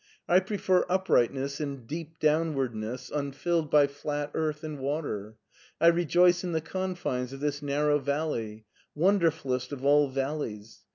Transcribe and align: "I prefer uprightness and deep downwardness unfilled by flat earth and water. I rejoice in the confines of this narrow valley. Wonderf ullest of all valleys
"I 0.27 0.39
prefer 0.39 0.83
uprightness 0.89 1.59
and 1.59 1.85
deep 1.85 2.19
downwardness 2.19 3.11
unfilled 3.15 3.69
by 3.69 3.85
flat 3.85 4.31
earth 4.33 4.63
and 4.63 4.79
water. 4.79 5.37
I 5.79 5.89
rejoice 5.89 6.43
in 6.43 6.53
the 6.53 6.59
confines 6.61 7.33
of 7.33 7.39
this 7.39 7.61
narrow 7.61 7.99
valley. 7.99 8.65
Wonderf 8.97 9.43
ullest 9.45 9.71
of 9.71 9.85
all 9.85 10.09
valleys 10.09 10.79